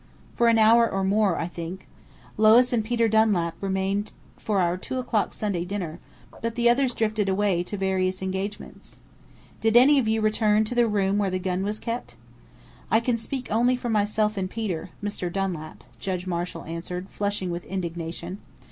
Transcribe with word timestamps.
"For 0.33 0.47
an 0.47 0.57
hour 0.57 0.89
or 0.91 1.03
more, 1.03 1.37
I 1.37 1.47
think. 1.47 1.87
Lois 2.35 2.73
and 2.73 2.83
Peter 2.83 3.07
Dunlap 3.07 3.53
remained 3.61 4.13
for 4.35 4.59
our 4.59 4.75
two 4.75 4.97
o'clock 4.97 5.31
Sunday 5.31 5.63
dinner, 5.63 5.99
but 6.41 6.55
the 6.55 6.67
others 6.67 6.95
drifted 6.95 7.29
away 7.29 7.61
to 7.61 7.77
various 7.77 8.23
engagements." 8.23 8.97
"Did 9.59 9.77
any 9.77 9.99
of 9.99 10.07
you 10.07 10.21
return 10.21 10.65
to 10.65 10.73
the 10.73 10.87
room 10.87 11.19
where 11.19 11.29
the 11.29 11.37
gun 11.37 11.61
was 11.61 11.77
kept?" 11.77 12.15
"I 12.89 12.99
can 12.99 13.15
speak 13.15 13.51
only 13.51 13.75
for 13.75 13.89
myself 13.89 14.37
and 14.37 14.49
Peter 14.49 14.89
Mr. 15.03 15.31
Dunlap," 15.31 15.83
Judge 15.99 16.25
Marshall 16.25 16.63
answered, 16.63 17.07
flushing 17.09 17.51
with 17.51 17.63
indignation. 17.67 18.39